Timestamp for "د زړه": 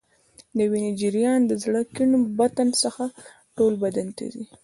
1.45-1.81